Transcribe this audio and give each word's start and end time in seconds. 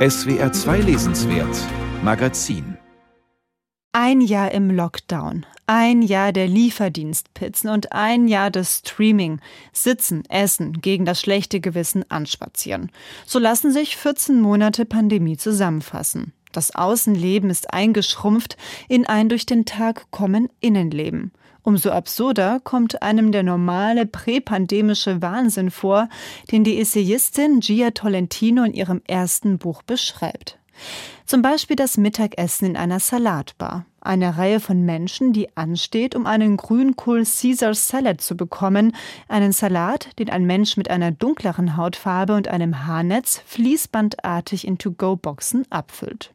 SWR 0.00 0.50
2 0.50 0.78
Lesenswert 0.78 1.54
Magazin 2.02 2.78
ein 3.92 4.22
Jahr 4.22 4.50
im 4.52 4.70
Lockdown, 4.70 5.44
ein 5.66 6.00
Jahr 6.00 6.32
der 6.32 6.48
Lieferdienstpizzen 6.48 7.68
und 7.68 7.92
ein 7.92 8.26
Jahr 8.26 8.50
des 8.50 8.78
Streaming. 8.78 9.42
Sitzen, 9.74 10.22
essen, 10.30 10.80
gegen 10.80 11.04
das 11.04 11.20
schlechte 11.20 11.60
Gewissen 11.60 12.10
anspazieren. 12.10 12.90
So 13.26 13.38
lassen 13.38 13.72
sich 13.72 13.98
14 13.98 14.40
Monate 14.40 14.86
Pandemie 14.86 15.36
zusammenfassen. 15.36 16.32
Das 16.52 16.74
Außenleben 16.74 17.50
ist 17.50 17.74
eingeschrumpft 17.74 18.56
in 18.88 19.06
ein 19.06 19.28
durch 19.28 19.44
den 19.44 19.66
Tag 19.66 20.10
kommen 20.10 20.48
Innenleben. 20.60 21.32
Umso 21.62 21.90
absurder 21.90 22.60
kommt 22.60 23.02
einem 23.02 23.32
der 23.32 23.42
normale 23.42 24.06
präpandemische 24.06 25.20
Wahnsinn 25.20 25.70
vor, 25.70 26.08
den 26.50 26.64
die 26.64 26.80
Essayistin 26.80 27.60
Gia 27.60 27.90
Tolentino 27.90 28.64
in 28.64 28.72
ihrem 28.72 29.02
ersten 29.06 29.58
Buch 29.58 29.82
beschreibt. 29.82 30.58
Zum 31.26 31.42
Beispiel 31.42 31.76
das 31.76 31.96
Mittagessen 31.96 32.66
in 32.66 32.76
einer 32.76 32.98
Salatbar. 32.98 33.84
Eine 34.00 34.38
Reihe 34.38 34.60
von 34.60 34.82
Menschen, 34.84 35.32
die 35.34 35.54
ansteht, 35.56 36.16
um 36.16 36.26
einen 36.26 36.56
Grünkohl 36.56 37.24
Caesar 37.24 37.74
Salad 37.74 38.22
zu 38.22 38.36
bekommen. 38.36 38.96
Einen 39.28 39.52
Salat, 39.52 40.18
den 40.18 40.30
ein 40.30 40.46
Mensch 40.46 40.78
mit 40.78 40.90
einer 40.90 41.12
dunkleren 41.12 41.76
Hautfarbe 41.76 42.34
und 42.34 42.48
einem 42.48 42.86
Haarnetz 42.86 43.42
fließbandartig 43.46 44.66
in 44.66 44.78
To-Go-Boxen 44.78 45.70
abfüllt. 45.70 46.32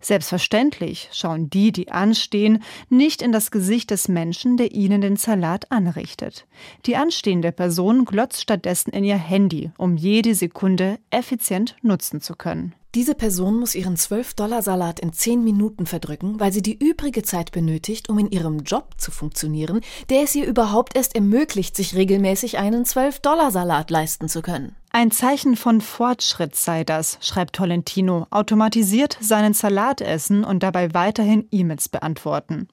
Selbstverständlich 0.00 1.08
schauen 1.12 1.50
die, 1.50 1.72
die 1.72 1.90
anstehen, 1.90 2.62
nicht 2.88 3.22
in 3.22 3.32
das 3.32 3.50
Gesicht 3.50 3.90
des 3.90 4.08
Menschen, 4.08 4.56
der 4.56 4.72
ihnen 4.72 5.00
den 5.00 5.16
Salat 5.16 5.70
anrichtet. 5.70 6.46
Die 6.86 6.96
anstehende 6.96 7.52
Person 7.52 8.04
glotzt 8.04 8.40
stattdessen 8.40 8.90
in 8.90 9.04
ihr 9.04 9.16
Handy, 9.16 9.70
um 9.78 9.96
jede 9.96 10.34
Sekunde 10.34 10.98
effizient 11.10 11.76
nutzen 11.82 12.20
zu 12.20 12.34
können. 12.34 12.74
Diese 12.94 13.14
Person 13.14 13.58
muss 13.58 13.74
ihren 13.74 13.96
12-Dollar-Salat 13.96 15.00
in 15.00 15.14
10 15.14 15.42
Minuten 15.42 15.86
verdrücken, 15.86 16.38
weil 16.38 16.52
sie 16.52 16.60
die 16.60 16.76
übrige 16.76 17.22
Zeit 17.22 17.50
benötigt, 17.50 18.10
um 18.10 18.18
in 18.18 18.30
ihrem 18.30 18.64
Job 18.64 18.96
zu 18.98 19.10
funktionieren, 19.10 19.80
der 20.10 20.24
es 20.24 20.34
ihr 20.34 20.46
überhaupt 20.46 20.94
erst 20.94 21.14
ermöglicht, 21.14 21.74
sich 21.74 21.94
regelmäßig 21.94 22.58
einen 22.58 22.84
12-Dollar-Salat 22.84 23.90
leisten 23.90 24.28
zu 24.28 24.42
können. 24.42 24.76
Ein 24.94 25.10
Zeichen 25.10 25.56
von 25.56 25.80
Fortschritt 25.80 26.54
sei 26.54 26.84
das, 26.84 27.16
schreibt 27.22 27.56
Tolentino, 27.56 28.26
automatisiert 28.28 29.16
seinen 29.22 29.54
Salat 29.54 30.02
essen 30.02 30.44
und 30.44 30.62
dabei 30.62 30.92
weiterhin 30.92 31.48
E-Mails 31.50 31.88
beantworten. 31.88 32.68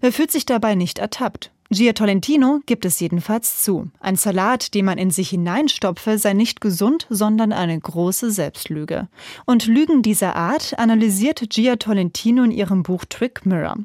Wer 0.00 0.10
fühlt 0.10 0.30
sich 0.30 0.46
dabei 0.46 0.76
nicht 0.76 0.98
ertappt? 0.98 1.50
Gia 1.70 1.92
Tolentino 1.92 2.60
gibt 2.64 2.86
es 2.86 2.98
jedenfalls 2.98 3.62
zu. 3.62 3.90
Ein 4.00 4.16
Salat, 4.16 4.72
den 4.72 4.86
man 4.86 4.96
in 4.96 5.10
sich 5.10 5.28
hineinstopfe, 5.28 6.16
sei 6.16 6.32
nicht 6.32 6.62
gesund, 6.62 7.06
sondern 7.10 7.52
eine 7.52 7.78
große 7.78 8.30
Selbstlüge. 8.30 9.08
Und 9.44 9.66
Lügen 9.66 10.00
dieser 10.00 10.34
Art 10.34 10.78
analysiert 10.78 11.50
Gia 11.50 11.76
Tolentino 11.76 12.42
in 12.42 12.52
ihrem 12.52 12.84
Buch 12.84 13.04
Trick 13.04 13.44
Mirror. 13.44 13.76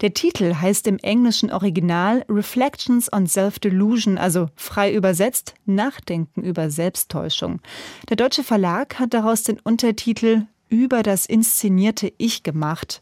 Der 0.00 0.14
Titel 0.14 0.56
heißt 0.56 0.88
im 0.88 0.98
englischen 0.98 1.52
Original 1.52 2.24
Reflections 2.28 3.12
on 3.12 3.28
Self-Delusion, 3.28 4.18
also 4.18 4.48
frei 4.56 4.92
übersetzt 4.92 5.54
Nachdenken 5.64 6.42
über 6.42 6.70
Selbsttäuschung. 6.70 7.60
Der 8.08 8.16
deutsche 8.16 8.42
Verlag 8.42 8.98
hat 8.98 9.14
daraus 9.14 9.44
den 9.44 9.60
Untertitel 9.60 10.46
Über 10.70 11.04
das 11.04 11.24
inszenierte 11.24 12.12
Ich 12.18 12.42
gemacht. 12.42 13.00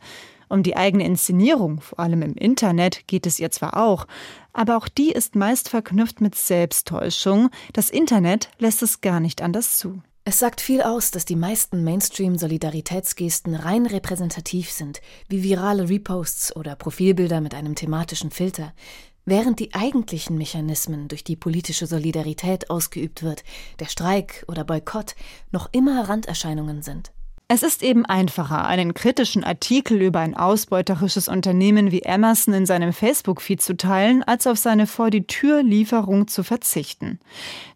Um 0.49 0.63
die 0.63 0.77
eigene 0.77 1.05
Inszenierung, 1.05 1.81
vor 1.81 1.99
allem 2.01 2.23
im 2.23 2.35
Internet, 2.35 3.09
geht 3.09 3.27
es 3.27 3.39
ihr 3.39 3.51
zwar 3.51 3.77
auch, 3.77 4.07
aber 4.53 4.77
auch 4.77 4.89
die 4.89 5.11
ist 5.11 5.35
meist 5.35 5.69
verknüpft 5.69 6.21
mit 6.21 6.35
Selbsttäuschung. 6.35 7.51
Das 7.73 7.91
Internet 7.91 8.49
lässt 8.59 8.83
es 8.83 9.01
gar 9.01 9.21
nicht 9.21 9.43
anders 9.43 9.79
zu. 9.79 10.03
Es 10.29 10.41
sagt 10.41 10.61
viel 10.61 10.83
aus, 10.83 11.13
dass 11.13 11.25
die 11.25 11.37
meisten 11.37 11.85
Mainstream-Solidaritätsgesten 11.85 13.55
rein 13.55 13.87
repräsentativ 13.87 14.73
sind, 14.73 15.01
wie 15.29 15.45
virale 15.45 15.89
Reposts 15.89 16.57
oder 16.57 16.75
Profilbilder 16.75 17.41
mit 17.41 17.55
einem 17.55 17.77
thematischen 17.77 18.33
Filter, 18.33 18.73
während 19.25 19.61
die 19.61 19.75
eigentlichen 19.75 20.37
Mechanismen, 20.37 21.07
durch 21.07 21.23
die 21.23 21.37
politische 21.37 21.87
Solidarität 21.87 22.71
ausgeübt 22.71 23.23
wird, 23.23 23.45
der 23.79 23.87
Streik 23.87 24.45
oder 24.49 24.65
Boykott, 24.65 25.15
noch 25.53 25.69
immer 25.73 26.09
Randerscheinungen 26.09 26.83
sind. 26.83 27.13
Es 27.49 27.63
ist 27.63 27.85
eben 27.85 28.05
einfacher, 28.05 28.67
einen 28.67 28.93
kritischen 28.93 29.45
Artikel 29.45 30.03
über 30.03 30.19
ein 30.19 30.37
ausbeuterisches 30.37 31.29
Unternehmen 31.29 31.93
wie 31.93 32.03
Emerson 32.03 32.53
in 32.55 32.67
seinem 32.67 32.93
Facebook-Feed 32.93 33.63
zu 33.63 33.77
teilen, 33.77 34.25
als 34.25 34.49
auf 34.49 34.59
seine 34.59 34.89
vor 34.89 35.11
die 35.11 35.29
Tür 35.29 35.63
Lieferung 35.63 36.27
zu 36.27 36.43
verzichten. 36.43 37.21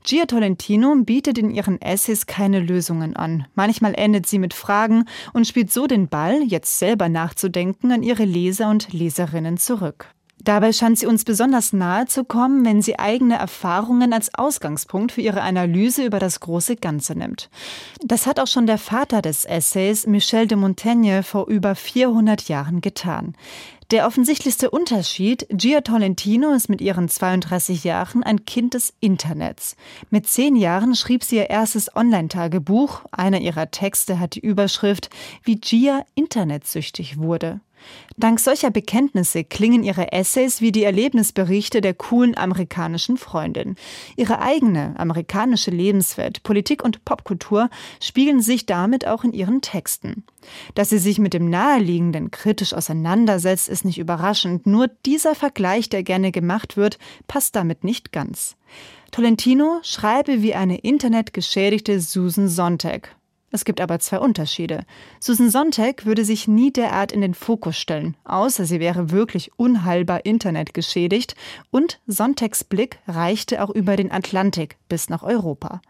Gia 0.03 0.27
Tolentino 0.27 0.97
bietet 1.05 1.39
in 1.39 1.51
ihren 1.51 1.81
Essays 1.81 2.27
keine 2.27 2.59
Lösungen 2.59 3.15
an. 3.15 3.47
Manchmal 3.55 3.95
endet 3.95 4.27
sie 4.27 4.41
mit 4.41 4.55
Fragen 4.55 5.05
und 5.35 5.47
spielt 5.47 5.73
so 5.73 5.87
den 5.87 6.09
Ball, 6.09 6.43
jetzt 6.43 6.81
selber 6.81 7.09
nachzudenken, 7.09 7.93
an 7.93 8.03
ihre 8.03 8.25
Leser 8.25 8.71
und 8.71 8.93
Leserinnen 8.93 9.57
zurück. 9.57 10.09
Dabei 10.43 10.73
scheint 10.73 10.99
sie 10.99 11.07
uns 11.07 11.25
besonders 11.25 11.73
nahe 11.73 12.07
zu 12.07 12.25
kommen, 12.25 12.65
wenn 12.65 12.81
sie 12.81 12.99
eigene 12.99 13.37
Erfahrungen 13.37 14.13
als 14.13 14.35
Ausgangspunkt 14.35 15.13
für 15.13 15.21
ihre 15.21 15.43
Analyse 15.43 16.05
über 16.05 16.19
das 16.19 16.41
große 16.41 16.77
Ganze 16.77 17.15
nimmt. 17.15 17.51
Das 18.03 18.27
hat 18.27 18.41
auch 18.41 18.47
schon 18.47 18.67
der 18.67 18.79
Vater 18.79 19.21
des 19.21 19.45
Essays, 19.45 20.07
Michel 20.07 20.47
de 20.47 20.57
Montaigne, 20.57 21.23
vor 21.23 21.47
über 21.49 21.75
400 21.75 22.49
Jahren 22.49 22.81
getan. 22.81 23.35
Der 23.91 24.07
offensichtlichste 24.07 24.71
Unterschied, 24.71 25.47
Gia 25.51 25.81
Tolentino 25.81 26.53
ist 26.53 26.69
mit 26.69 26.81
ihren 26.81 27.09
32 27.09 27.83
Jahren 27.83 28.23
ein 28.23 28.45
Kind 28.45 28.75
des 28.75 28.95
Internets. 29.01 29.75
Mit 30.11 30.29
zehn 30.29 30.55
Jahren 30.55 30.95
schrieb 30.95 31.25
sie 31.25 31.37
ihr 31.37 31.51
erstes 31.51 31.95
Online-Tagebuch. 31.97 33.03
Einer 33.11 33.41
ihrer 33.41 33.73
Texte 33.73 34.21
hat 34.21 34.37
die 34.37 34.41
Überschrift, 34.41 35.11
wie 35.43 35.57
Gia 35.57 36.05
internetsüchtig 36.15 37.19
wurde. 37.19 37.61
Dank 38.17 38.41
solcher 38.41 38.71
Bekenntnisse 38.71 39.45
klingen 39.45 39.83
ihre 39.83 40.13
Essays 40.13 40.61
wie 40.61 40.73
die 40.73 40.85
Erlebnisberichte 40.85 41.81
der 41.81 41.95
coolen 41.95 42.37
amerikanischen 42.37 43.17
Freundin. 43.17 43.77
Ihre 44.17 44.41
eigene 44.41 44.95
amerikanische 44.99 45.71
Lebenswelt, 45.71 46.43
Politik 46.43 46.85
und 46.85 47.05
Popkultur 47.05 47.71
spiegeln 48.01 48.43
sich 48.43 48.67
damit 48.67 49.07
auch 49.07 49.25
in 49.25 49.33
ihren 49.33 49.63
Texten. 49.63 50.25
Dass 50.75 50.91
sie 50.91 50.99
sich 50.99 51.19
mit 51.19 51.35
dem 51.35 51.49
Naheliegenden 51.49 52.31
kritisch 52.31 52.75
auseinandersetzt, 52.75 53.69
ist 53.69 53.85
nicht 53.85 53.99
überraschend, 53.99 54.67
nur 54.67 54.89
dieser 55.07 55.35
Vergleich, 55.35 55.89
der 55.89 56.03
gerne 56.03 56.33
gemacht 56.33 56.77
wird, 56.77 56.99
passt 57.27 57.57
damit 57.57 57.85
nicht 57.85 58.13
ganz. 58.13 58.57
Tolentino 59.11 59.81
schreibe 59.83 60.43
wie 60.43 60.55
eine 60.55 60.79
internetgeschädigte 60.79 62.01
Susan 62.01 62.49
Sontag. 62.49 63.17
Es 63.53 63.65
gibt 63.65 63.81
aber 63.81 63.99
zwei 63.99 64.21
Unterschiede. 64.21 64.85
Susan 65.19 65.51
Sontag 65.51 66.07
würde 66.07 66.25
sich 66.25 66.47
nie 66.47 66.73
derart 66.73 67.11
in 67.11 67.21
den 67.21 67.35
Fokus 67.35 67.77
stellen, 67.77 68.17
außer 68.23 68.65
sie 68.65 68.79
wäre 68.79 69.11
wirklich 69.11 69.51
unheilbar 69.57 70.25
Internet 70.25 70.73
geschädigt 70.73 71.35
und 71.73 72.01
Sontags 72.09 72.63
Blick 72.63 73.01
reichte 73.09 73.65
auch 73.65 73.71
über 73.71 73.97
den 73.97 74.13
Atlantik 74.13 74.77
bis 74.89 75.09
nach 75.09 75.25
Europa. 75.25 75.81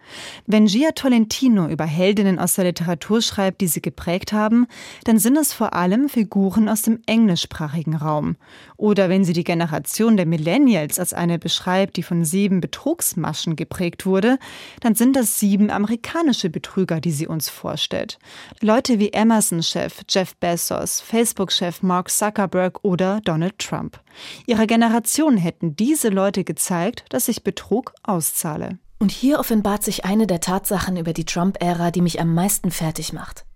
Wenn 0.47 0.66
Gia 0.66 0.93
Tolentino 0.93 1.69
über 1.69 1.84
Heldinnen 1.84 2.38
aus 2.38 2.54
der 2.54 2.65
Literatur 2.65 3.21
schreibt, 3.21 3.60
die 3.60 3.66
sie 3.66 3.82
geprägt 3.82 4.32
haben, 4.32 4.66
dann 5.04 5.19
sind 5.19 5.37
es 5.37 5.53
vor 5.53 5.75
allem 5.75 6.09
Figuren 6.09 6.69
aus 6.69 6.82
dem 6.82 7.00
englischsprachigen 7.04 7.94
Raum. 7.94 8.37
Oder 8.78 9.10
wenn 9.10 9.25
sie 9.25 9.34
die 9.34 9.44
Generation 9.44 10.16
der 10.16 10.27
Millennials 10.27 10.98
als 10.98 11.12
eine 11.12 11.38
beschreibt, 11.38 11.98
die 11.98 12.03
von 12.03 12.25
sieben 12.25 12.62
Betrugsmaschen 12.62 13.56
geprägt 13.56 14.06
wurde, 14.06 14.38
dann 14.81 14.94
sind 14.94 15.15
das 15.15 15.38
sieben 15.38 15.71
amerikanische 15.71 16.48
Betrüger, 16.48 17.00
die 17.00 17.12
sie 17.12 17.27
uns 17.27 17.50
vorstellt. 17.50 18.19
Leute 18.61 18.99
wie 18.99 19.12
Emerson-Chef 19.12 20.03
Jeff 20.09 20.37
Bezos, 20.37 21.00
Facebook-Chef 21.00 21.83
Mark 21.83 22.11
Zuckerberg 22.11 22.81
oder 22.83 23.21
Donald 23.25 23.59
Trump. 23.59 24.00
Ihrer 24.47 24.66
Generation 24.66 25.37
hätten 25.37 25.77
diese 25.77 26.09
Leute 26.09 26.44
gezeigt, 26.44 27.05
dass 27.10 27.27
sich 27.27 27.44
Betrug 27.44 27.93
auszahle. 28.03 28.78
Und 28.99 29.12
hier 29.12 29.39
offenbart 29.39 29.83
sich 29.83 30.05
eine 30.05 30.27
der 30.27 30.41
Tatsachen 30.41 30.97
über 30.97 31.12
die 31.12 31.25
Trump-Ära, 31.25 31.91
die 31.91 32.03
mich 32.03 32.21
am 32.21 32.34
meisten 32.34 32.71
fertig 32.71 33.12
macht. 33.12 33.47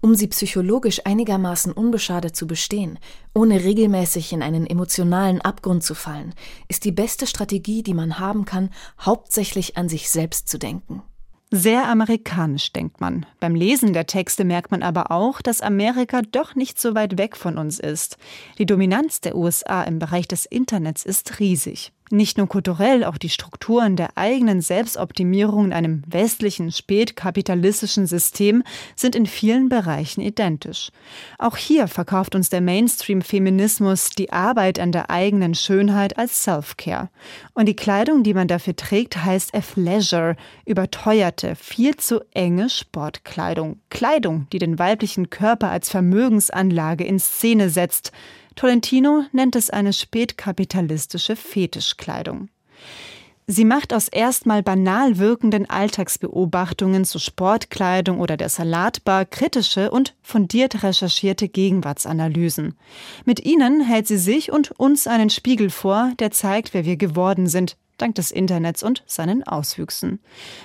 Um 0.00 0.14
sie 0.14 0.28
psychologisch 0.28 1.00
einigermaßen 1.04 1.72
unbeschadet 1.72 2.36
zu 2.36 2.46
bestehen, 2.46 2.98
ohne 3.34 3.64
regelmäßig 3.64 4.32
in 4.32 4.42
einen 4.42 4.66
emotionalen 4.66 5.40
Abgrund 5.40 5.82
zu 5.82 5.94
fallen, 5.94 6.34
ist 6.68 6.84
die 6.84 6.92
beste 6.92 7.26
Strategie, 7.26 7.82
die 7.82 7.94
man 7.94 8.18
haben 8.18 8.44
kann, 8.44 8.70
hauptsächlich 9.00 9.76
an 9.76 9.88
sich 9.88 10.10
selbst 10.10 10.48
zu 10.48 10.58
denken. 10.58 11.02
Sehr 11.56 11.86
amerikanisch, 11.88 12.72
denkt 12.72 13.00
man. 13.00 13.26
Beim 13.38 13.54
Lesen 13.54 13.92
der 13.92 14.08
Texte 14.08 14.44
merkt 14.44 14.72
man 14.72 14.82
aber 14.82 15.12
auch, 15.12 15.40
dass 15.40 15.60
Amerika 15.60 16.20
doch 16.22 16.56
nicht 16.56 16.80
so 16.80 16.96
weit 16.96 17.16
weg 17.16 17.36
von 17.36 17.58
uns 17.58 17.78
ist. 17.78 18.18
Die 18.58 18.66
Dominanz 18.66 19.20
der 19.20 19.36
USA 19.36 19.84
im 19.84 20.00
Bereich 20.00 20.26
des 20.26 20.46
Internets 20.46 21.04
ist 21.04 21.38
riesig. 21.38 21.92
Nicht 22.14 22.38
nur 22.38 22.46
kulturell, 22.46 23.02
auch 23.02 23.18
die 23.18 23.28
Strukturen 23.28 23.96
der 23.96 24.16
eigenen 24.16 24.60
Selbstoptimierung 24.60 25.64
in 25.64 25.72
einem 25.72 26.04
westlichen, 26.06 26.70
spätkapitalistischen 26.70 28.06
System 28.06 28.62
sind 28.94 29.16
in 29.16 29.26
vielen 29.26 29.68
Bereichen 29.68 30.20
identisch. 30.20 30.92
Auch 31.40 31.56
hier 31.56 31.88
verkauft 31.88 32.36
uns 32.36 32.50
der 32.50 32.60
Mainstream-Feminismus 32.60 34.10
die 34.10 34.32
Arbeit 34.32 34.78
an 34.78 34.92
der 34.92 35.10
eigenen 35.10 35.56
Schönheit 35.56 36.16
als 36.16 36.44
Self-Care. 36.44 37.08
Und 37.52 37.66
die 37.66 37.74
Kleidung, 37.74 38.22
die 38.22 38.34
man 38.34 38.46
dafür 38.46 38.76
trägt, 38.76 39.24
heißt 39.24 39.52
Athleisure, 39.52 40.36
überteuerte, 40.66 41.56
viel 41.56 41.96
zu 41.96 42.20
enge 42.32 42.70
Sportkleidung. 42.70 43.80
Kleidung, 43.90 44.46
die 44.52 44.60
den 44.60 44.78
weiblichen 44.78 45.30
Körper 45.30 45.70
als 45.70 45.90
Vermögensanlage 45.90 47.02
in 47.02 47.18
Szene 47.18 47.70
setzt. 47.70 48.12
Tolentino 48.56 49.24
nennt 49.32 49.56
es 49.56 49.70
eine 49.70 49.92
spätkapitalistische 49.92 51.36
Fetischkleidung. 51.36 52.48
Sie 53.46 53.66
macht 53.66 53.92
aus 53.92 54.08
erstmal 54.08 54.62
banal 54.62 55.18
wirkenden 55.18 55.68
Alltagsbeobachtungen 55.68 57.04
zu 57.04 57.18
Sportkleidung 57.18 58.20
oder 58.20 58.38
der 58.38 58.48
Salatbar 58.48 59.26
kritische 59.26 59.90
und 59.90 60.14
fundiert 60.22 60.82
recherchierte 60.82 61.48
Gegenwartsanalysen. 61.48 62.74
Mit 63.26 63.44
ihnen 63.44 63.82
hält 63.82 64.06
sie 64.06 64.16
sich 64.16 64.50
und 64.50 64.70
uns 64.78 65.06
einen 65.06 65.28
Spiegel 65.28 65.68
vor, 65.68 66.12
der 66.18 66.30
zeigt, 66.30 66.72
wer 66.72 66.86
wir 66.86 66.96
geworden 66.96 67.46
sind, 67.46 67.76
dank 67.98 68.14
des 68.14 68.30
Internets 68.30 68.82
und 68.82 69.02
seinen 69.06 69.42
Auswüchsen. 69.42 70.20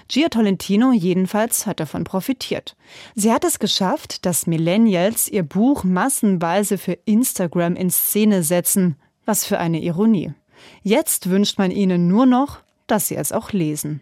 Gia 0.07 0.29
Tolentino 0.29 0.91
jedenfalls 0.91 1.65
hat 1.65 1.79
davon 1.79 2.03
profitiert. 2.03 2.75
Sie 3.15 3.31
hat 3.31 3.43
es 3.43 3.59
geschafft, 3.59 4.25
dass 4.25 4.47
Millennials 4.47 5.27
ihr 5.27 5.43
Buch 5.43 5.83
massenweise 5.83 6.77
für 6.77 6.97
Instagram 7.05 7.75
in 7.75 7.89
Szene 7.89 8.43
setzen. 8.43 8.95
Was 9.25 9.45
für 9.45 9.59
eine 9.59 9.81
Ironie. 9.81 10.33
Jetzt 10.81 11.29
wünscht 11.29 11.57
man 11.57 11.71
ihnen 11.71 12.07
nur 12.07 12.25
noch, 12.25 12.59
dass 12.87 13.07
sie 13.07 13.15
es 13.15 13.31
auch 13.31 13.51
lesen. 13.51 14.01